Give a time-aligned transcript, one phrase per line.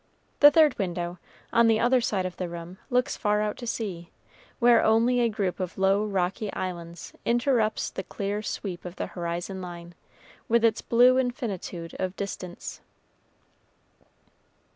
[0.39, 1.19] The third window,
[1.53, 4.09] on the other side of the room, looks far out to sea,
[4.57, 9.61] where only a group of low, rocky islands interrupts the clear sweep of the horizon
[9.61, 9.93] line,
[10.49, 12.81] with its blue infinitude of distance.